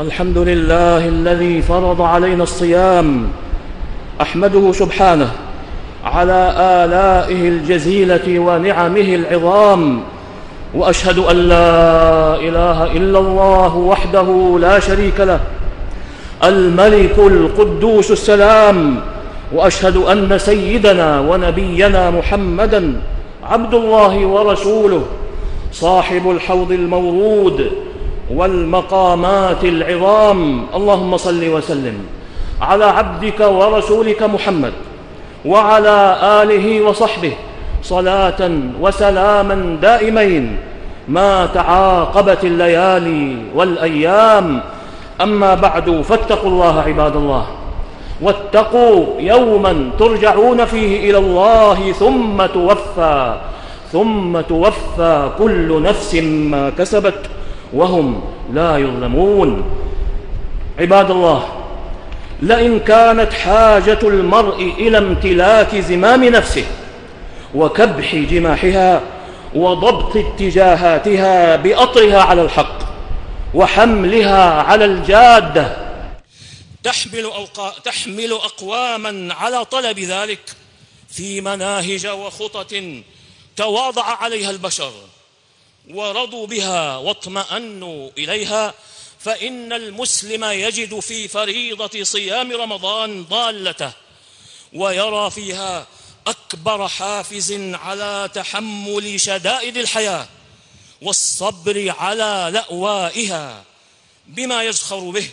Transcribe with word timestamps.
الحمد 0.00 0.38
لله 0.38 1.08
الذي 1.08 1.62
فرض 1.62 2.02
علينا 2.02 2.42
الصيام 2.42 3.28
أحمده 4.20 4.72
سبحانه 4.72 5.30
على 6.04 6.54
آلائه 6.58 7.48
الجزيلة 7.48 8.38
ونعمه 8.38 9.14
العظام 9.14 10.00
وأشهد 10.74 11.18
أن 11.18 11.36
لا 11.36 12.34
إله 12.36 12.92
إلا 12.92 13.18
الله 13.18 13.76
وحده 13.76 14.58
لا 14.60 14.80
شريك 14.80 15.20
له 15.20 15.40
الملك 16.44 17.18
القدوس 17.18 18.10
السلام 18.10 19.00
وأشهد 19.52 19.96
أن 19.96 20.38
سيدنا 20.38 21.20
ونبينا 21.20 22.10
محمدا 22.10 23.00
عبد 23.44 23.74
الله 23.74 24.26
ورسوله 24.26 25.04
صاحب 25.72 26.30
الحوض 26.30 26.72
المورود 26.72 27.83
والمقامات 28.34 29.64
العظام. 29.64 30.66
اللهم 30.74 31.16
صل 31.16 31.48
وسلم 31.48 31.96
على 32.60 32.84
عبدك 32.84 33.40
ورسولك 33.40 34.22
محمد 34.22 34.72
وعلى 35.44 36.18
آله 36.42 36.82
وصحبه 36.82 37.32
صلاة 37.82 38.50
وسلاما 38.80 39.76
دائمين. 39.82 40.56
ما 41.08 41.46
تعاقبت 41.46 42.44
الليالي 42.44 43.36
والأيام. 43.54 44.60
أما 45.20 45.54
بعد 45.54 46.00
فاتقوا 46.00 46.50
الله 46.50 46.80
عباد 46.80 47.16
الله. 47.16 47.46
واتقوا 48.20 49.20
يوما 49.20 49.90
ترجعون 49.98 50.64
فيه 50.64 51.10
إلى 51.10 51.18
الله 51.18 51.92
ثم 51.92 52.46
توفى. 52.46 53.36
ثم 53.92 54.40
توفى 54.40 55.30
كل 55.38 55.82
نفس 55.82 56.14
ما 56.24 56.70
كسبت. 56.78 57.20
وهم 57.74 58.24
لا 58.52 58.78
يظلمون. 58.78 59.64
عباد 60.78 61.10
الله 61.10 61.48
لئن 62.42 62.80
كانت 62.80 63.32
حاجة 63.32 63.98
المرء 64.02 64.62
إلى 64.78 64.98
امتلاك 64.98 65.76
زمام 65.76 66.24
نفسه 66.24 66.64
وكبح 67.54 68.14
جماحها 68.14 69.00
وضبط 69.54 70.16
اتجاهاتها 70.16 71.56
بأطرها 71.56 72.22
على 72.22 72.42
الحق 72.42 72.78
وحملها 73.54 74.62
على 74.62 74.84
الجادة 74.84 75.76
تحمل, 76.84 77.24
أوقا 77.24 77.74
تحمل 77.84 78.32
أقواما 78.32 79.34
على 79.34 79.64
طلب 79.64 79.98
ذلك 79.98 80.40
في 81.10 81.40
مناهج 81.40 82.06
وخطط 82.06 82.74
تواضع 83.56 84.04
عليها 84.04 84.50
البشر. 84.50 84.92
ورضوا 85.88 86.46
بها 86.46 86.96
واطمأنوا 86.96 88.10
إليها 88.18 88.74
فإن 89.18 89.72
المسلم 89.72 90.44
يجد 90.44 91.00
في 91.00 91.28
فريضة 91.28 92.04
صيام 92.04 92.52
رمضان 92.52 93.24
ضالته 93.24 93.92
ويرى 94.72 95.30
فيها 95.30 95.86
أكبر 96.26 96.88
حافز 96.88 97.52
على 97.52 98.30
تحمل 98.34 99.20
شدائد 99.20 99.76
الحياة 99.76 100.28
والصبر 101.02 101.94
على 101.98 102.50
لأوائها 102.52 103.64
بما 104.26 104.62
يزخر 104.62 105.10
به 105.10 105.30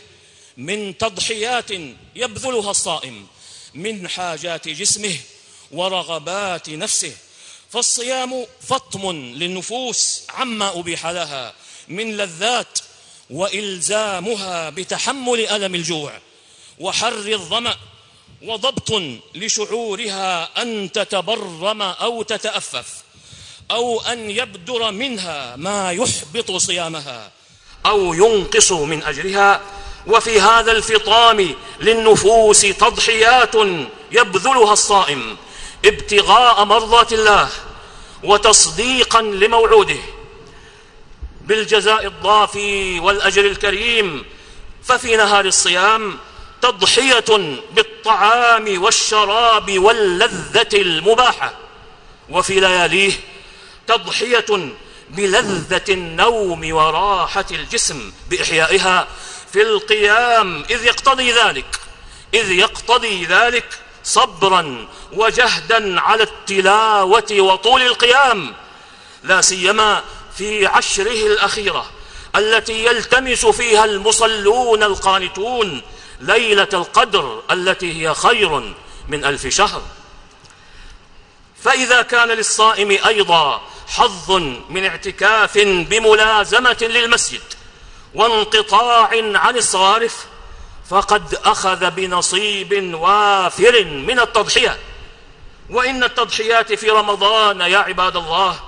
من 0.58 0.98
تضحيات 0.98 1.72
يبذلها 2.16 2.72
الصائم 2.72 3.28
من 3.74 4.08
حاجات 4.08 4.68
جسمه 4.68 5.16
ورغبات 5.72 6.70
نفسه. 6.70 7.16
فالصيام 7.72 8.46
فطم 8.68 9.12
للنفوس 9.12 10.24
عما 10.30 10.80
أبيح 10.80 11.08
لها 11.08 11.54
من 11.88 12.18
لذات 12.18 12.80
وإلزامها 13.30 14.70
بتحمل 14.70 15.48
ألم 15.48 15.76
الجوع 15.76 16.14
وحر 16.80 17.14
الظمأ 17.28 17.76
وضبط 18.42 19.02
لشعورها 19.36 20.62
أن 20.62 20.92
تتبرم 20.92 21.82
أو 21.82 22.24
تتأفف 22.24 22.88
أو 23.72 24.02
أن 24.02 24.32
يبدر 24.32 24.92
منها 24.92 25.56
ما 25.56 25.92
يحبط 25.92 26.52
صيامها 26.52 27.32
أو 27.86 28.14
ينقص 28.14 28.72
من 28.72 29.04
أجرها 29.04 29.62
وفي 30.08 30.42
هذا 30.42 30.72
الفطام 30.72 31.56
للنفوس 31.80 32.62
تضحيات 32.62 33.56
يبذلها 34.12 34.74
الصائم 34.74 35.38
ابتغاء 35.86 36.66
مرضات 36.66 37.14
الله 37.14 37.50
وتصديقا 38.24 39.22
لموعوده 39.22 40.00
بالجزاء 41.42 42.08
الضافي 42.08 43.00
والأجر 43.00 43.46
الكريم 43.46 44.26
ففي 44.84 45.16
نهار 45.16 45.46
الصيام 45.46 46.18
تضحية 46.62 47.60
بالطعام 47.72 48.84
والشراب 48.84 49.80
واللذة 49.80 50.70
المباحة 50.74 51.54
وفي 52.30 52.60
لياليه 52.60 53.14
تضحية 53.88 54.70
بلذة 55.10 55.84
النوم 55.90 56.74
وراحة 56.74 57.46
الجسم 57.52 58.12
بإحيائها 58.30 59.08
في 59.54 59.62
القيام 59.62 60.64
إذ 60.70 60.86
يقتضي 60.86 61.32
ذلك 61.32 61.80
إذ 62.34 62.52
يقتضي 62.52 63.26
ذلك 63.26 63.80
صبرا 64.04 64.88
وجهدا 65.14 66.02
على 66.02 66.24
التلاوة 66.24 67.28
وطول 67.32 67.82
القيام 67.82 68.54
لا 69.24 69.42
سيما 69.42 70.04
في 70.38 70.66
عشره 70.66 71.28
الأخيرة 71.28 71.86
التي 72.36 72.86
يلتمس 72.86 73.46
فيها 73.46 73.86
المصلون 73.86 74.84
القانتون 74.84 75.82
ليلة 76.20 76.68
القدر 76.74 77.44
التي 77.52 78.02
هي 78.02 78.14
خير 78.14 78.74
من 79.08 79.26
ألف 79.26 79.48
شهر. 79.48 79.82
فإذا 81.64 82.02
كان 82.02 82.28
للصائم 82.28 82.92
أيضا 83.08 83.62
حظ 83.88 84.32
من 84.70 84.86
اعتكاف 84.86 85.58
بملازمة 85.58 86.78
للمسجد 86.82 87.42
وانقطاع 88.16 89.10
عن 89.36 89.58
الصوارف 89.58 90.26
فقد 90.92 91.36
أخذ 91.46 91.92
بنصيب 91.92 92.94
وافر 92.94 93.86
من 93.86 94.20
التضحية. 94.20 94.78
وإن 95.70 96.04
التضحيات 96.04 96.74
في 96.74 96.90
رمضان 96.90 97.62
يا 97.62 97.78
عباد 97.78 98.18
الله 98.18 98.60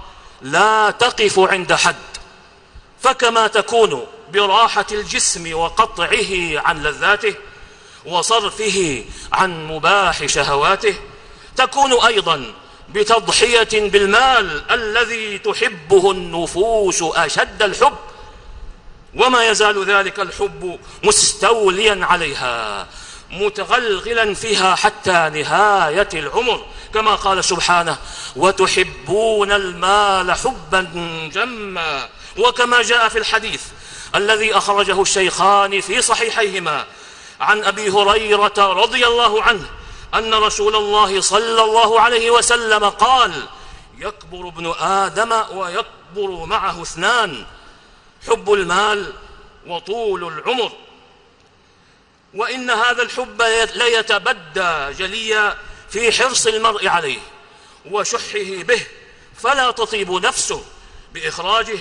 لا 0.42 0.92
تقف 0.92 1.40
عند 1.40 1.74
حد. 1.74 1.96
فكما 3.02 3.48
تكون 3.48 4.08
براحة 4.34 4.86
الجسم 4.92 5.54
وقطعه 5.54 6.60
عن 6.60 6.84
لذاته 6.84 7.36
وصرفه 8.06 9.06
عن 9.34 9.68
مباح 9.68 10.26
شهواته 10.26 10.96
تكون 11.56 11.94
أيضا 11.94 12.54
بتضحية 12.90 13.90
بالمال 13.90 14.72
الذي 14.72 15.38
تحبه 15.38 16.12
النفوس 16.12 17.04
أشد 17.04 17.62
الحب. 17.62 17.98
وما 19.16 19.48
يزال 19.50 19.86
ذلك 19.86 20.20
الحب 20.20 20.80
مستوليا 21.04 22.06
عليها 22.06 22.88
متغلغلا 23.32 24.34
فيها 24.34 24.76
حتى 24.76 25.30
نهاية 25.34 26.10
العمر. 26.14 26.66
كما 26.94 27.16
قال 27.16 27.44
سبحانه 27.44 27.98
وتحبون 28.36 29.52
المال 29.52 30.32
حبا 30.32 30.82
جما 31.34 32.10
وكما 32.38 32.82
جاء 32.82 33.10
في 33.10 33.18
الحديث 33.18 33.62
الذي 34.16 34.58
أخرجه 34.58 35.02
الشيخان 35.02 35.82
في 35.82 36.02
صحيحيهما 36.02 36.86
عن 37.40 37.64
أبي 37.64 37.90
هريرة 37.90 38.54
رضي 38.58 39.08
الله 39.08 39.44
عنه 39.44 39.66
أن 40.14 40.34
رسول 40.34 40.76
الله 40.76 41.22
صلى 41.22 41.64
الله 41.64 42.00
عليه 42.00 42.32
وسلم 42.32 42.90
قال 42.90 43.32
يكبر 43.98 44.48
ابن 44.48 44.74
آدم 44.80 45.32
ويكبر 45.52 46.46
معه 46.46 46.82
اثنان 46.82 47.46
حب 48.28 48.54
المال 48.54 49.14
وطول 49.68 50.28
العمر. 50.28 50.72
وإن 52.34 52.70
هذا 52.70 53.02
الحب 53.02 53.42
ليتبدى 53.76 54.94
جليا 54.94 55.58
في 55.90 56.12
حرص 56.12 56.48
المرء 56.48 56.88
عليه 56.88 57.20
وشحه 57.92 58.64
به 58.64 58.82
فلا 59.38 59.72
تطيب 59.72 60.12
نفسه 60.12 60.64
بإخراجه 61.14 61.80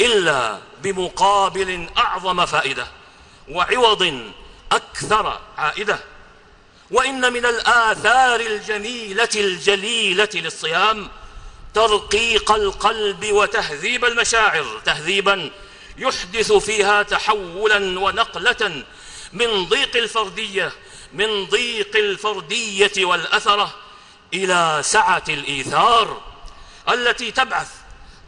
إلا 0.00 0.58
بمقابل 0.82 1.88
أعظم 1.98 2.46
فائدة 2.46 2.86
وعوض 3.48 4.30
أكثر 4.72 5.40
عائدة. 5.58 5.98
وإن 6.90 7.32
من 7.32 7.46
الآثار 7.46 8.40
الجميلة 8.40 9.28
الجليلة 9.36 10.28
للصيام 10.34 11.08
ترقيق 11.74 12.52
القلب 12.52 13.32
وتهذيب 13.32 14.04
المشاعر 14.04 14.80
تهذيبا 14.84 15.50
يحدث 16.00 16.52
فيها 16.52 17.02
تحولا 17.02 18.00
ونقلة 18.00 18.84
من 19.32 19.64
ضيق 19.64 19.96
الفردية 19.96 20.72
من 21.12 21.46
ضيق 21.46 21.96
الفردية 21.96 23.04
والأثرة 23.04 23.74
إلى 24.34 24.80
سعة 24.84 25.24
الإيثار 25.28 26.22
التي 26.88 27.30
تبعث 27.30 27.68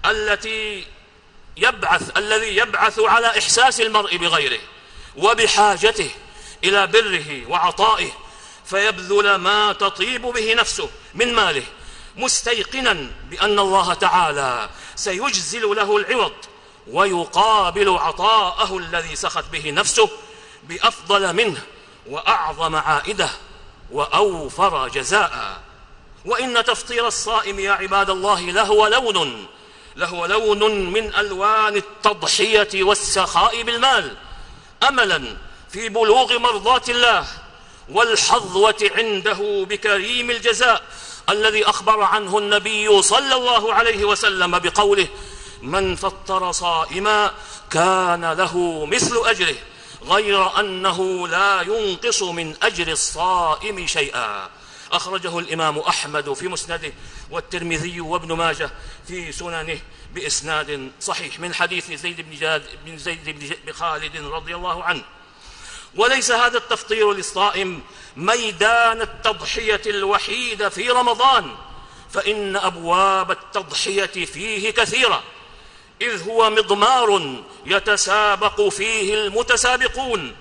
التي 0.06 0.86
يبعث 1.56 2.18
الذي 2.18 2.56
يبعث 2.56 2.98
على 2.98 3.26
إحساس 3.38 3.80
المرء 3.80 4.16
بغيره 4.16 4.60
وبحاجته 5.16 6.10
إلى 6.64 6.86
بره 6.86 7.50
وعطائه 7.50 8.10
فيبذل 8.66 9.34
ما 9.34 9.72
تطيب 9.72 10.22
به 10.22 10.54
نفسه 10.54 10.90
من 11.14 11.34
ماله 11.34 11.64
مستيقنا 12.16 13.10
بأن 13.30 13.58
الله 13.58 13.94
تعالى 13.94 14.70
سيجزل 14.96 15.76
له 15.76 15.96
العوض 15.96 16.32
ويقابل 16.86 17.88
عطاءه 17.88 18.78
الذي 18.78 19.16
سخت 19.16 19.44
به 19.52 19.70
نفسه 19.70 20.08
بأفضل 20.68 21.32
منه 21.32 21.62
وأعظم 22.08 22.76
عائدة 22.76 23.30
وأوفر 23.90 24.88
جزاء. 24.88 25.60
وإن 26.24 26.64
تفطير 26.64 27.06
الصائم 27.06 27.58
يا 27.58 27.72
عباد 27.72 28.10
الله 28.10 28.40
لهو 28.40 28.86
لون 28.86 29.46
لهو 29.96 30.26
لون 30.26 30.90
من 30.92 31.14
ألوان 31.14 31.76
التضحية 31.76 32.82
والسخاء 32.82 33.62
بالمال. 33.62 34.16
أملا 34.88 35.36
في 35.70 35.88
بلوغ 35.88 36.38
مرضات 36.38 36.90
الله 36.90 37.26
والحظوة 37.88 38.90
عنده 38.96 39.66
بكريم 39.68 40.30
الجزاء 40.30 40.82
الذي 41.28 41.64
أخبر 41.64 42.00
عنه 42.00 42.38
النبي 42.38 43.02
صلى 43.02 43.34
الله 43.34 43.74
عليه 43.74 44.04
وسلم 44.04 44.58
بقوله 44.58 45.08
من 45.62 45.96
فطر 45.96 46.52
صائما 46.52 47.30
كان 47.70 48.32
له 48.32 48.86
مثل 48.86 49.16
أجره 49.24 49.56
غير 50.02 50.60
أنه 50.60 51.28
لا 51.28 51.60
ينقص 51.60 52.22
من 52.22 52.54
أجر 52.62 52.88
الصائم 52.88 53.86
شيئا. 53.86 54.50
أخرجه 54.92 55.38
الإمام 55.38 55.78
أحمد 55.78 56.32
في 56.32 56.48
مسنده 56.48 56.92
والترمذي 57.30 58.00
وابن 58.00 58.32
ماجه 58.32 58.70
في 59.08 59.32
سننه 59.32 59.78
بإسناد 60.14 60.90
صحيح 61.00 61.40
من 61.40 61.54
حديث 61.54 61.92
زيد 61.92 62.20
بن, 62.20 62.36
جاد 62.36 62.62
بن 62.86 62.98
زيد 62.98 63.56
بن 63.66 63.72
خالد 63.72 64.16
رضي 64.16 64.54
الله 64.54 64.84
عنه. 64.84 65.02
وليس 65.96 66.30
هذا 66.30 66.58
التفطير 66.58 67.12
للصائم 67.12 67.82
ميدان 68.16 69.02
التضحية 69.02 69.82
الوحيد 69.86 70.68
في 70.68 70.90
رمضان 70.90 71.54
فإن 72.10 72.56
أبواب 72.56 73.30
التضحية 73.30 74.06
فيه 74.06 74.70
كثيرة. 74.70 75.22
إذ 76.02 76.28
هو 76.28 76.50
مضمار 76.50 77.40
يتسابق 77.66 78.68
فيه 78.68 79.14
المتسابقون 79.14 80.36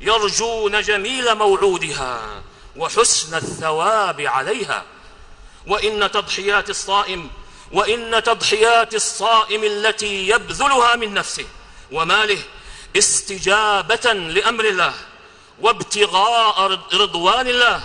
يرجون 0.00 0.80
جميل 0.82 1.34
موعودها 1.34 2.42
وحسن 2.76 3.36
الثواب 3.36 4.20
عليها. 4.20 4.84
وإن 5.66 6.10
تضحيات 6.10 6.70
الصائم 6.70 7.30
وإن 7.72 8.22
تضحيات 8.22 8.94
الصائم 8.94 9.64
التي 9.64 10.28
يبذلها 10.28 10.96
من 10.96 11.14
نفسه 11.14 11.44
وماله 11.92 12.38
استجابة 12.96 14.12
لأمر 14.12 14.64
الله 14.64 14.94
وابتغاء 15.60 16.80
رضوان 16.94 17.46
الله 17.48 17.80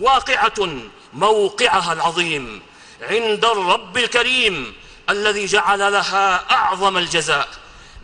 واقعة 0.00 0.68
موقعها 1.12 1.92
العظيم 1.92 2.62
عند 3.02 3.44
الرب 3.44 3.98
الكريم. 3.98 4.74
الذي 5.10 5.46
جعل 5.46 5.92
لها 5.92 6.44
أعظم 6.50 6.98
الجزاء 6.98 7.48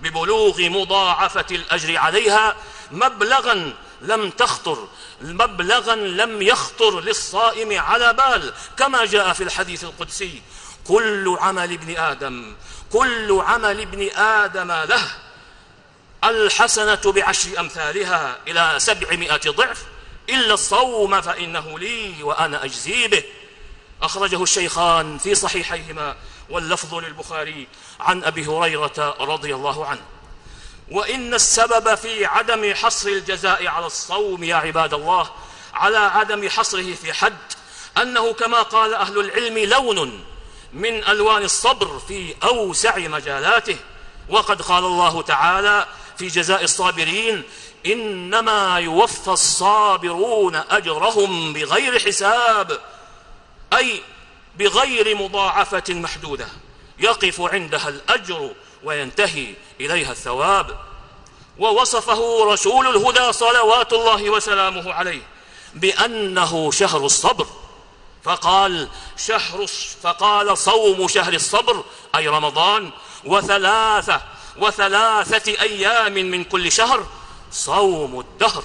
ببلوغ 0.02 0.60
مضاعفة 0.60 1.46
الأجر 1.50 1.96
عليها 1.96 2.56
مبلغا 2.90 3.74
لم 4.00 4.30
تخطر 4.30 4.88
مبلغا 5.22 5.94
لم 5.94 6.42
يخطر 6.42 7.00
للصائم 7.00 7.80
على 7.80 8.12
بال 8.12 8.52
كما 8.76 9.04
جاء 9.04 9.32
في 9.32 9.42
الحديث 9.42 9.84
القدسي 9.84 10.42
كل 10.86 11.36
عمل 11.40 11.72
ابن 11.72 11.96
آدم 11.96 12.56
كل 12.92 13.40
عمل 13.46 13.80
ابن 13.80 14.10
آدم 14.16 14.72
له 14.72 15.02
الحسنة 16.24 17.00
بعشر 17.04 17.60
أمثالها 17.60 18.36
إلى 18.48 18.74
سبعمائة 18.78 19.50
ضعف 19.50 19.82
إلا 20.28 20.54
الصوم 20.54 21.20
فإنه 21.20 21.78
لي 21.78 22.22
وأنا 22.22 22.64
أجزي 22.64 23.08
به. 23.08 23.22
أخرجه 24.02 24.42
الشيخان 24.42 25.18
في 25.18 25.34
صحيحيهما. 25.34 26.16
واللفظ 26.50 26.94
للبخاري 26.94 27.68
عن 28.00 28.24
أبي 28.24 28.46
هريرة 28.46 29.16
رضي 29.20 29.54
الله 29.54 29.86
عنه. 29.86 30.02
وإن 30.90 31.34
السبب 31.34 31.94
في 31.94 32.26
عدم 32.26 32.74
حصر 32.74 33.08
الجزاء 33.08 33.66
على 33.66 33.86
الصوم 33.86 34.44
يا 34.44 34.56
عباد 34.56 34.94
الله 34.94 35.30
على 35.74 35.98
عدم 35.98 36.48
حصره 36.48 36.94
في 36.94 37.12
حد 37.12 37.38
أنه 38.02 38.32
كما 38.32 38.62
قال 38.62 38.94
أهل 38.94 39.20
العلم 39.20 39.58
لون 39.58 40.24
من 40.72 41.04
ألوان 41.04 41.42
الصبر 41.42 41.98
في 41.98 42.34
أوسع 42.42 42.98
مجالاته. 42.98 43.76
وقد 44.28 44.62
قال 44.62 44.84
الله 44.84 45.22
تعالى 45.22 45.86
في 46.18 46.26
جزاء 46.26 46.64
الصابرين 46.64 47.42
إنما 47.86 48.78
يوفى 48.78 49.28
الصابرون 49.28 50.54
أجرهم 50.54 51.52
بغير 51.52 51.98
حساب. 51.98 52.80
أي 53.72 54.02
بغير 54.56 55.16
مضاعفة 55.16 55.82
محدودة. 55.88 56.48
يقف 56.98 57.40
عندها 57.40 57.88
الأجر 57.88 58.50
وينتهي 58.84 59.54
إليها 59.80 60.12
الثواب. 60.12 60.78
ووصفه 61.58 62.44
رسول 62.52 62.96
الهدى 62.96 63.32
صلوات 63.32 63.92
الله 63.92 64.30
وسلامه 64.30 64.92
عليه 64.92 65.22
بأنه 65.74 66.70
شهر 66.70 67.06
الصبر. 67.06 67.46
فقال 68.24 68.88
شهر 69.16 69.66
فقال 70.02 70.58
صوم 70.58 71.08
شهر 71.08 71.32
الصبر 71.32 71.84
أي 72.16 72.28
رمضان 72.28 72.90
وثلاثة 73.24 74.20
وثلاثة 74.56 75.62
أيام 75.62 76.12
من 76.12 76.44
كل 76.44 76.72
شهر 76.72 77.06
صوم 77.52 78.20
الدهر. 78.20 78.62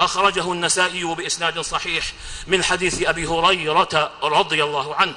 أخرجه 0.00 0.52
النسائي 0.52 1.04
بإسناد 1.04 1.60
صحيح 1.60 2.12
من 2.46 2.64
حديث 2.64 3.02
أبي 3.02 3.26
هريرة 3.26 4.12
رضي 4.22 4.64
الله 4.64 4.94
عنه 4.94 5.14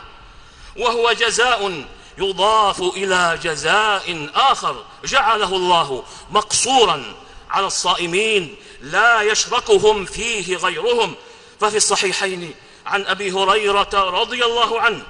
وهو 0.78 1.12
جزاء 1.12 1.86
يضاف 2.18 2.82
إلى 2.82 3.40
جزاء 3.44 4.30
آخر 4.36 4.84
جعله 5.06 5.56
الله 5.56 6.04
مقصورا 6.32 7.16
على 7.50 7.68
الصائمين 7.68 8.56
لا 8.82 9.22
يشركهم 9.22 10.06
فيه 10.06 10.56
غيرهم. 10.58 11.16
ففي 11.60 11.78
الصحيحين 11.78 12.54
عن 12.86 13.06
أبي 13.06 13.32
هريرة 13.32 13.90
رضي 13.94 14.46
الله 14.46 14.82
عنه 14.82 15.04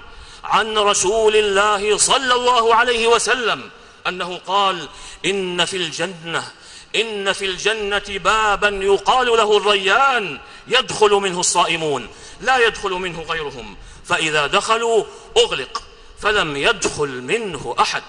عن 0.44 0.78
رسول 0.78 1.36
الله 1.36 1.98
صلى 1.98 2.34
الله 2.34 2.76
عليه 2.76 3.08
وسلم 3.08 3.70
أنه 4.08 4.38
قال 4.48 4.88
إن 5.26 5.66
في 5.66 5.78
الجنة 5.78 6.52
إن 6.96 7.34
في 7.34 7.46
الجنة 7.46 8.04
بابا 8.08 8.70
يقال 8.70 9.28
له 9.28 9.58
الريان 9.58 10.40
يدخل 10.68 11.12
منه 11.12 11.40
الصائمون 11.40 12.08
لا 12.42 12.58
يدخل 12.58 12.90
منه 12.90 13.22
غيرهم. 13.22 13.78
فإذا 14.06 14.48
دخلوا 14.48 15.04
أغلق 15.38 15.84
فلم 16.22 16.58
يدخل 16.58 17.08
منه 17.08 17.76
أحد. 17.80 18.04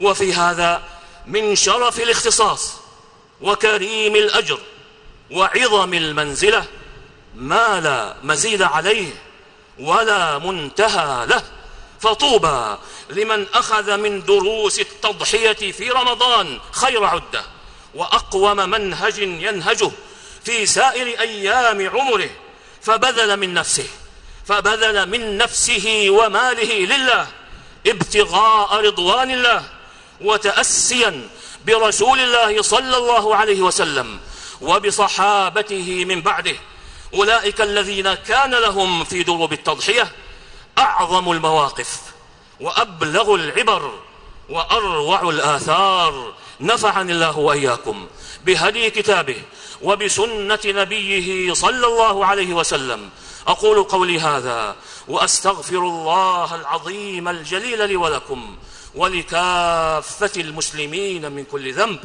وفي 0.00 0.34
هذا 0.34 0.82
من 1.26 1.56
شرف 1.56 2.00
الاختصاص 2.00 2.74
وكريم 3.40 4.16
الأجر 4.16 4.58
وعظم 5.30 5.94
المنزلة 5.94 6.64
ما 7.34 7.80
لا 7.80 8.16
مزيد 8.22 8.62
عليه 8.62 9.12
ولا 9.78 10.38
منتهى 10.38 11.26
له. 11.26 11.42
فطوبى 12.00 12.76
لمن 13.10 13.46
أخذ 13.54 13.96
من 13.96 14.24
دروس 14.24 14.80
التضحية 14.80 15.72
في 15.72 15.90
رمضان 15.90 16.60
خير 16.72 17.04
عدة. 17.04 17.55
وأقوم 17.96 18.56
منهج 18.56 19.18
ينهجه 19.18 19.90
في 20.44 20.66
سائر 20.66 21.20
أيام 21.20 21.88
عمره 21.88 22.30
فبذل 22.82 23.36
من 23.36 23.54
نفسه 23.54 23.86
فبذل 24.46 25.08
من 25.08 25.38
نفسه 25.38 26.06
وماله 26.10 26.72
لله 26.74 27.26
ابتغاء 27.86 28.86
رضوان 28.86 29.30
الله 29.30 29.64
وتأسيا 30.20 31.28
برسول 31.66 32.20
الله 32.20 32.62
صلى 32.62 32.96
الله 32.96 33.36
عليه 33.36 33.60
وسلم 33.60 34.20
وبصحابته 34.60 36.04
من 36.04 36.20
بعده. 36.20 36.56
أولئك 37.14 37.60
الذين 37.60 38.14
كان 38.14 38.50
لهم 38.50 39.04
في 39.04 39.22
دروب 39.22 39.52
التضحية 39.52 40.12
أعظم 40.78 41.32
المواقف 41.32 42.00
وأبلغ 42.60 43.34
العبر 43.34 43.92
وأروع 44.48 45.28
الآثار 45.28 46.34
نفعني 46.60 47.12
الله 47.12 47.38
وإياكم 47.38 48.06
بهدي 48.46 48.90
كتابه 48.90 49.42
وبسنة 49.82 50.58
نبيه 50.66 51.54
صلى 51.54 51.86
الله 51.86 52.26
عليه 52.26 52.54
وسلم. 52.54 53.10
أقول 53.46 53.82
قولي 53.82 54.20
هذا 54.20 54.76
وأستغفر 55.08 55.78
الله 55.78 56.54
العظيم 56.54 57.28
الجليل 57.28 57.88
لي 57.88 57.96
ولكم 57.96 58.56
ولكافة 58.94 60.30
المسلمين 60.36 61.32
من 61.32 61.44
كل 61.44 61.72
ذنب. 61.72 62.00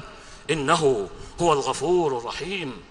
إنه 0.52 1.10
هو 1.42 1.54
الغفور 1.54 2.18
الرحيم. 2.18 2.91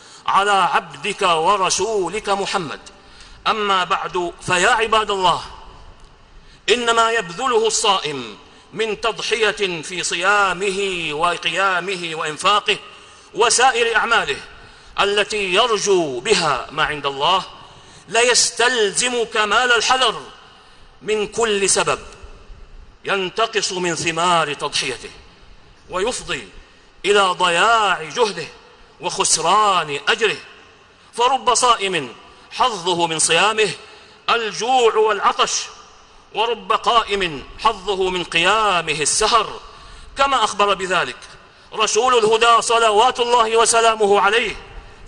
على 0.27 0.51
عبدك 0.51 1.21
ورسولك 1.21 2.29
محمد. 2.29 2.79
أما 3.47 3.83
بعد 3.83 4.33
فيا 4.41 4.69
عباد 4.69 5.11
الله 5.11 5.41
إنما 6.69 7.11
يبذله 7.11 7.67
الصائم 7.67 8.37
من 8.73 9.01
تضحية 9.01 9.81
في 9.81 10.03
صيامه 10.03 11.09
وقيامه 11.11 12.11
وإنفاقه 12.13 12.77
وسائر 13.33 13.95
أعماله 13.95 14.37
التي 14.99 15.53
يرجو 15.53 16.19
بها 16.19 16.67
ما 16.71 16.83
عند 16.83 17.05
الله 17.05 17.43
ليستلزم 18.07 19.23
كمال 19.23 19.71
الحذر 19.71 20.21
من 21.01 21.27
كل 21.27 21.69
سبب 21.69 21.99
ينتقص 23.05 23.71
من 23.71 23.95
ثمار 23.95 24.53
تضحيته 24.53 25.11
ويفضي 25.89 26.47
إلى 27.05 27.21
ضياع 27.21 28.03
جهده. 28.03 28.47
وخسران 29.01 29.99
أجره. 30.07 30.37
فرب 31.13 31.53
صائم 31.53 32.15
حظه 32.51 33.07
من 33.07 33.19
صيامه 33.19 33.69
الجوع 34.29 34.95
والعطش 34.95 35.61
ورب 36.35 36.71
قائم 36.71 37.43
حظه 37.59 38.09
من 38.09 38.23
قيامه 38.23 39.01
السهر. 39.01 39.59
كما 40.17 40.43
أخبر 40.43 40.73
بذلك 40.73 41.17
رسول 41.73 42.17
الهدى 42.17 42.61
صلوات 42.61 43.19
الله 43.19 43.57
وسلامه 43.57 44.21
عليه 44.21 44.55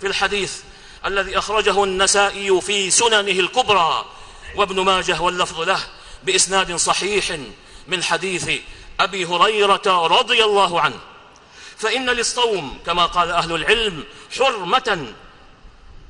في 0.00 0.06
الحديث 0.06 0.62
الذي 1.06 1.38
أخرجه 1.38 1.84
النسائي 1.84 2.60
في 2.60 2.90
سننه 2.90 3.40
الكبرى 3.40 4.04
وابن 4.56 4.80
ماجه 4.80 5.20
واللفظ 5.20 5.60
له 5.60 5.80
بإسناد 6.22 6.76
صحيح 6.76 7.38
من 7.86 8.02
حديث 8.02 8.50
أبي 9.00 9.24
هريرة 9.24 10.06
رضي 10.06 10.44
الله 10.44 10.80
عنه. 10.80 10.98
فإن 11.78 12.10
للصوم 12.10 12.78
كما 12.86 13.06
قال 13.06 13.30
أهل 13.30 13.54
العلم 13.54 14.04
حرمة 14.38 15.14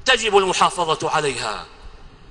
تجب 0.04 0.36
المحافظة 0.36 1.10
عليها 1.10 1.66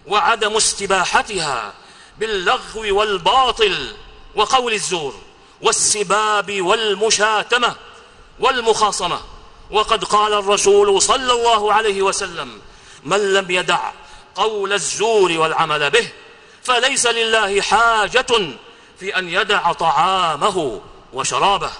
وعدم 0.07 0.55
استباحتها 0.55 1.73
باللغو 2.17 2.99
والباطل 2.99 3.95
وقول 4.35 4.73
الزور 4.73 5.15
والسباب 5.61 6.61
والمشاتمة 6.61 7.75
والمخاصمة. 8.39 9.19
وقد 9.71 10.03
قال 10.03 10.33
الرسول 10.33 11.01
صلى 11.01 11.33
الله 11.33 11.73
عليه 11.73 12.01
وسلم 12.01 12.61
من 13.03 13.33
لم 13.33 13.51
يدع 13.51 13.91
قول 14.35 14.73
الزور 14.73 15.31
والعمل 15.31 15.89
به 15.89 16.09
فليس 16.63 17.05
لله 17.05 17.61
حاجة 17.61 18.55
في 18.99 19.17
أن 19.17 19.29
يدع 19.29 19.71
طعامه 19.73 20.81
وشرابه. 21.13 21.71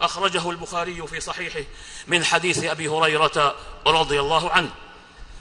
أخرجه 0.00 0.50
البخاري 0.50 1.06
في 1.06 1.20
صحيحه 1.20 1.60
من 2.06 2.24
حديث 2.24 2.64
أبي 2.64 2.88
هريرة 2.88 3.54
رضي 3.86 4.20
الله 4.20 4.50
عنه. 4.50 4.70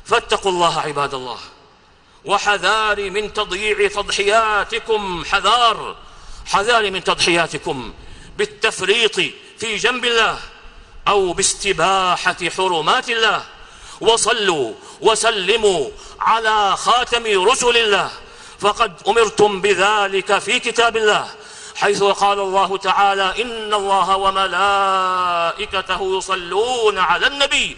فاتقوا 0.06 0.52
الله 0.52 0.80
عباد 0.80 1.14
الله 1.14 1.38
وحذار 2.26 3.10
من 3.10 3.34
تضييع 3.34 3.88
تضحياتكم 3.88 5.26
حذار 5.26 5.96
حذار 6.46 6.92
من 6.92 7.04
تضحياتكم 7.04 7.94
بالتفريط 8.38 9.16
في 9.58 9.76
جنب 9.76 10.06
الله 10.06 10.40
أو 11.08 11.34
باستباحة 11.34 12.38
حرمات 12.58 13.10
الله. 13.10 13.44
وصلوا 14.02 14.74
وسلموا 15.02 15.90
على 16.20 16.78
خاتم 16.78 17.44
رسل 17.50 17.78
الله. 17.78 18.12
فقد 18.60 18.94
أمرتم 19.08 19.62
بذلك 19.62 20.40
في 20.40 20.60
كتاب 20.60 20.98
الله. 20.98 21.36
حيث 21.76 22.04
قال 22.04 22.40
الله 22.40 22.78
تعالى 22.78 23.42
إن 23.42 23.74
الله 23.74 24.18
وملائكته 24.18 26.18
يصلون 26.18 26.98
على 26.98 27.28
النبي. 27.28 27.78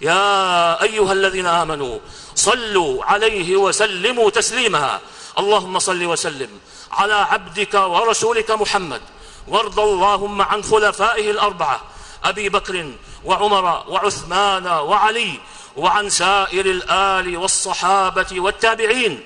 يا 0.00 0.82
أيها 0.82 1.12
الذين 1.12 1.46
آمنوا 1.46 1.98
صلوا 2.34 3.04
عليه 3.04 3.56
وسلموا 3.56 4.30
تسليما. 4.30 5.00
اللهم 5.38 5.78
صل 5.78 6.04
وسلم 6.04 6.48
على 6.92 7.14
عبدك 7.14 7.74
ورسولك 7.74 8.50
محمد. 8.50 9.00
وارض 9.48 9.80
اللهم 9.80 10.42
عن 10.42 10.62
خلفائه 10.62 11.30
الأربعة. 11.30 11.80
أبي 12.24 12.48
بكر 12.48 12.92
وعمر 13.24 13.84
وعثمان 13.88 14.66
وعلي 14.66 15.40
وعن 15.76 16.10
سائر 16.10 16.66
الآل 16.66 17.36
والصحابة 17.36 18.26
والتابعين. 18.32 19.24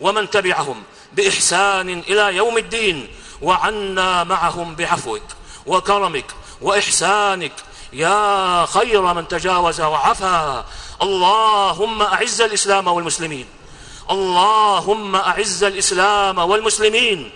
ومن 0.00 0.30
تبعهم 0.30 0.82
بإحسان 1.12 2.02
إلى 2.08 2.36
يوم 2.36 2.58
الدين. 2.58 3.08
وعنا 3.42 4.24
معهم 4.24 4.74
بعفوك 4.74 5.22
وكرمك 5.66 6.26
وإحسانك. 6.60 7.52
يا 7.92 8.66
خير 8.66 9.02
من 9.02 9.28
تجاوز 9.28 9.80
وعفا. 9.80 10.64
اللهم 11.02 12.02
أعز 12.02 12.40
الإسلام 12.40 12.86
والمسلمين. 12.86 13.46
اللهم 14.10 15.16
أعز 15.16 15.64
الإسلام 15.64 16.38
والمسلمين. 16.38 17.30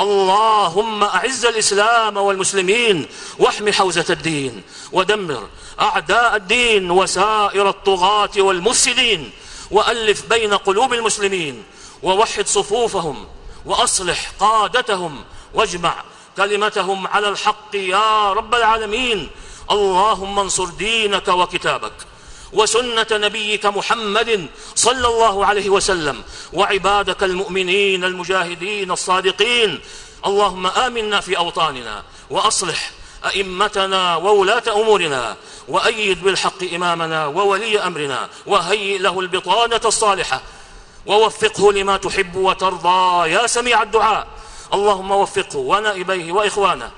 اللهم 0.00 1.04
أعز 1.04 1.44
الإسلام 1.46 2.16
والمسلمين. 2.16 3.06
واحم 3.38 3.72
حوزة 3.72 4.06
الدين. 4.10 4.62
ودمر 4.92 5.48
أعداء 5.80 6.36
الدين 6.36 6.90
وسائر 6.90 7.68
الطغاة 7.68 8.30
والمفسدين. 8.38 9.30
وألف 9.70 10.26
بين 10.26 10.54
قلوب 10.54 10.92
المسلمين. 10.92 11.62
ووحد 12.02 12.46
صفوفهم. 12.46 13.26
وأصلح 13.66 14.32
قادتهم. 14.40 15.24
واجمع 15.54 15.94
كلمتهم 16.36 17.06
على 17.06 17.28
الحق 17.28 17.74
يا 17.74 18.32
رب 18.32 18.54
العالمين. 18.54 19.30
اللهم 19.70 20.38
انصر 20.38 20.64
دينك 20.64 21.28
وكتابك 21.28 21.92
وسنة 22.52 23.06
نبيك 23.12 23.66
محمد 23.66 24.46
صلى 24.74 25.08
الله 25.08 25.46
عليه 25.46 25.68
وسلم 25.68 26.22
وعبادك 26.52 27.22
المؤمنين 27.22 28.04
المجاهدين 28.04 28.90
الصادقين. 28.90 29.80
اللهم 30.26 30.66
آمنا 30.66 31.20
في 31.20 31.38
أوطاننا 31.38 32.02
وأصلح 32.30 32.90
أئمتنا 33.26 34.16
وولاة 34.16 34.62
أمورنا 34.68 35.36
وأيد 35.68 36.22
بالحق 36.24 36.72
إمامنا 36.74 37.26
وولي 37.26 37.80
أمرنا 37.80 38.28
وهيئ 38.46 38.98
له 38.98 39.20
البطانة 39.20 39.80
الصالحة 39.84 40.40
ووفقه 41.06 41.72
لما 41.72 41.96
تحب 41.96 42.36
وترضى. 42.36 43.30
يا 43.30 43.46
سميع 43.46 43.82
الدعاء 43.82 44.26
اللهم 44.72 45.10
وفقه 45.10 45.58
ونائبيه 45.58 46.32
وإخوانه 46.32 46.90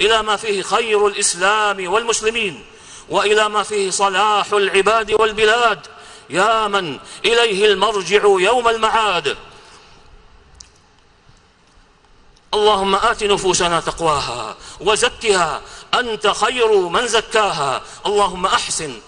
إلى 0.00 0.22
ما 0.22 0.36
فيه 0.36 0.62
خير 0.62 1.06
الإسلام 1.06 1.92
والمسلمين 1.92 2.64
وإلى 3.08 3.48
ما 3.48 3.62
فيه 3.62 3.90
صلاح 3.90 4.52
العباد 4.52 5.12
والبلاد. 5.12 5.86
يا 6.30 6.68
من 6.68 6.98
إليه 7.24 7.66
المرجع 7.66 8.22
يوم 8.24 8.68
المعاد. 8.68 9.36
اللهم 12.54 12.94
آت 12.94 13.24
نفوسنا 13.24 13.80
تقواها 13.80 14.56
وزكها. 14.80 15.60
أنت 15.94 16.26
خير 16.26 16.76
من 16.88 17.06
زكاها. 17.06 17.82
اللهم 18.06 18.46
أحسن 18.46 19.00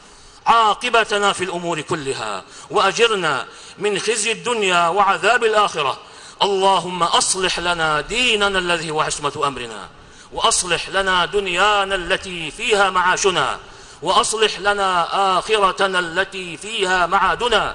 عاقبتنا 0.46 1.32
في 1.32 1.44
الأمور 1.44 1.80
كلها 1.80 2.44
وأجرنا 2.70 3.46
من 3.78 3.98
خزي 3.98 4.32
الدنيا 4.32 4.88
وعذاب 4.88 5.44
الآخرة. 5.44 5.98
اللهم 6.44 7.02
أصلح 7.02 7.58
لنا 7.58 8.00
ديننا 8.00 8.58
الذي 8.58 8.90
هو 8.90 9.00
عصمة 9.00 9.32
أمرنا 9.46 9.88
وأصلح 10.32 10.88
لنا 10.88 11.24
دنيانا 11.24 11.94
التي 11.94 12.50
فيها 12.50 12.90
معاشنا 12.90 13.58
وأصلح 14.02 14.58
لنا 14.58 15.08
آخرتنا 15.38 15.98
التي 15.98 16.56
فيها 16.56 17.06
معادنا. 17.06 17.74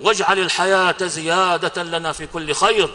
واجعل 0.00 0.38
الحياة 0.38 0.96
زيادة 1.00 1.82
لنا 1.82 2.12
في 2.12 2.26
كل 2.26 2.54
خير 2.54 2.90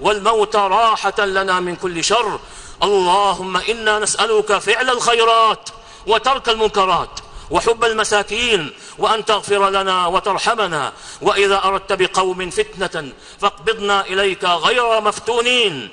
والموت 0.00 0.56
راحة 0.56 1.24
لنا 1.24 1.60
من 1.60 1.76
كل 1.76 2.04
شر. 2.04 2.40
اللهم 2.82 3.56
إنا 3.56 3.98
نسألك 3.98 4.58
فعل 4.58 4.90
الخيرات 4.90 5.68
وترك 6.06 6.48
المنكرات 6.48 7.20
وحب 7.50 7.84
المساكين 7.84 8.70
وأن 8.98 9.24
تغفر 9.24 9.70
لنا 9.70 10.06
وترحمنا. 10.06 10.92
وإذا 11.20 11.64
أردت 11.64 11.92
بقوم 11.92 12.50
فتنة 12.50 13.12
فاقبضنا 13.40 14.00
إليك 14.00 14.44
غير 14.44 15.00
مفتونين. 15.00 15.88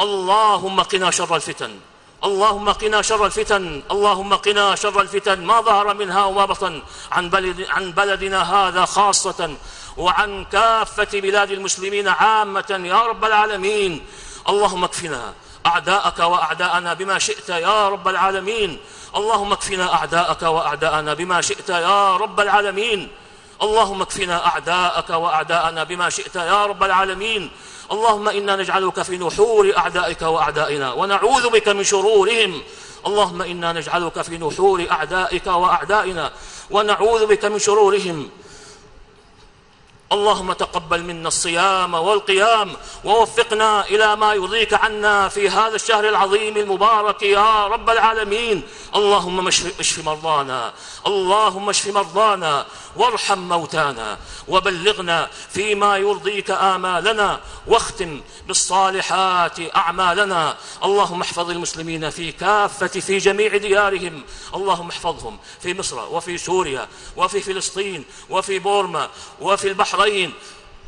اللهم 0.00 0.80
قنا 0.80 1.10
شر 1.10 1.36
الفتن. 1.36 1.78
اللهم 2.24 2.68
قنا 2.72 3.02
شر 3.02 3.26
الفتن. 3.26 3.82
اللهم 3.90 4.34
قنا 4.34 4.74
شر 4.74 5.00
الفتن. 5.00 5.46
ما 5.46 5.60
ظهر 5.60 5.94
منها 5.94 6.24
وما 6.24 6.44
بطن. 6.44 6.82
عن, 7.12 7.30
بلد 7.30 7.66
عن 7.68 7.92
بلدنا 7.92 8.40
هذا 8.54 8.84
خاصة. 8.84 9.54
وعن 9.96 10.44
كافة 10.44 11.20
بلاد 11.20 11.50
المسلمين 11.50 12.08
عامة. 12.08 12.80
يا 12.84 13.02
رب 13.02 13.24
العالمين. 13.24 14.06
اللهم 14.48 14.84
اكفنا 14.84 15.34
أعداءك 15.66 16.18
وأعداءنا 16.18 16.94
بما 16.94 17.18
شئت 17.18 17.48
يا 17.48 17.88
رب 17.88 18.08
العالمين. 18.08 18.80
اللهم 19.16 19.52
اكفنا 19.52 19.94
أعداءك 19.94 20.42
وأعداءنا 20.42 21.14
بما 21.14 21.40
شئت 21.40 21.68
يا 21.68 22.16
رب 22.16 22.40
العالمين. 22.40 23.08
اللهم 23.62 24.02
اكفنا 24.02 24.46
أعداءك 24.46 25.10
وأعداءنا 25.10 25.84
بما 25.84 26.10
شئت 26.10 26.36
يا 26.36 26.66
رب 26.66 26.82
العالمين. 26.82 27.50
اللهم 27.92 28.28
إنا 28.28 28.56
نجعلك 28.56 29.02
في 29.02 29.18
نحور 29.18 29.72
أعدائك 29.78 30.22
وأعدائنا 30.22 30.92
ونعوذ 30.92 31.50
بك 31.50 31.68
من 31.68 31.84
شرورهم. 31.84 32.62
اللهم 33.06 33.42
إنا 33.42 33.72
نجعلك 33.72 34.22
في 34.22 34.38
نحور 34.38 34.86
أعدائك 34.90 35.46
وأعدائنا 35.46 36.30
ونعوذ 36.70 37.26
بك 37.26 37.44
من 37.44 37.58
شرورهم. 37.58 38.30
اللهم 40.12 40.52
تقبل 40.52 41.02
منا 41.02 41.28
الصيام 41.28 41.94
والقيام 41.94 42.76
ووفقنا 43.04 43.84
إلى 43.86 44.16
ما 44.16 44.34
يرضيك 44.34 44.74
عنا 44.74 45.28
في 45.28 45.48
هذا 45.48 45.74
الشهر 45.74 46.08
العظيم 46.08 46.56
المبارك 46.56 47.22
يا 47.22 47.66
رب 47.66 47.90
العالمين. 47.90 48.62
اللهم 48.96 49.48
اشف 49.48 50.04
مرضانا. 50.04 50.72
اللهم 51.06 51.68
اشف 51.68 51.86
مرضانا. 51.86 52.66
وارحم 52.96 53.38
موتانا. 53.38 54.18
وبلغنا 54.48 55.30
فيما 55.50 55.96
يرضيك 55.96 56.50
آمالنا. 56.50 57.40
واختم 57.66 58.20
بالصالحات 58.46 59.76
أعمالنا. 59.76 60.56
اللهم 60.84 61.20
احفظ 61.20 61.50
المسلمين 61.50 62.10
في 62.10 62.32
كافة 62.32 62.86
في 62.86 63.18
جميع 63.18 63.56
ديارهم. 63.56 64.22
اللهم 64.54 64.88
احفظهم 64.88 65.38
في 65.60 65.74
مصر 65.74 66.08
وفي 66.14 66.38
سوريا 66.38 66.88
وفي 67.16 67.40
فلسطين 67.40 68.04
وفي 68.30 68.58
بورما 68.58 69.08
وفي 69.40 69.68
البحرين 69.96 70.32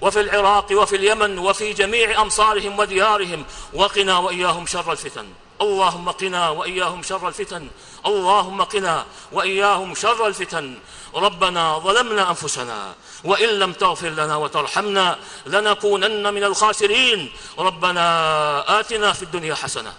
وفي 0.01 0.21
العراق 0.21 0.67
وفي 0.73 0.97
اليمن 0.97 1.39
وفي 1.39 1.73
جميع 1.73 2.21
أمصارهم 2.23 2.79
وديارهم 2.79 3.45
وقنا 3.75 4.19
وإياهم 4.19 4.67
شر 4.67 4.93
الفتن. 4.93 5.27
اللهم 5.61 6.11
قنا 6.11 6.49
وإياهم 6.49 7.03
شر 7.03 7.29
الفتن. 7.29 7.69
اللهم 8.07 8.63
قنا 8.63 9.07
وإياهم 9.33 9.95
شر 9.95 10.27
الفتن. 10.27 10.79
ربنا 11.15 11.79
ظلمنا 11.79 12.31
أنفسنا 12.31 12.95
وإن 13.25 13.49
لم 13.49 13.73
تغفر 13.73 14.09
لنا 14.09 14.37
وترحمنا 14.37 15.19
لنكونن 15.47 16.35
من 16.35 16.45
الخاسرين. 16.45 17.33
ربنا 17.59 18.81
آتنا 18.81 19.13
في 19.13 19.23
الدنيا 19.23 19.55
حسنة 19.55 19.93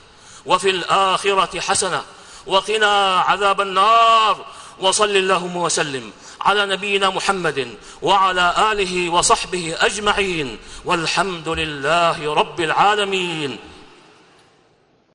وفي 0.46 0.70
الآخرة 0.70 1.60
حسنة 1.60 2.04
وقنا 2.48 3.20
عذاب 3.20 3.62
النار. 3.62 4.46
وصل 4.80 5.10
اللهم 5.10 5.58
وسلم 5.58 6.12
على 6.42 6.66
نبينا 6.66 7.10
محمد 7.10 7.76
وعلى 8.02 8.72
آله 8.72 9.10
وصحبه 9.10 9.76
أجمعين 9.80 10.58
والحمد 10.86 11.50
لله 11.50 12.34
رب 12.34 12.60
العالمين. 12.60 13.58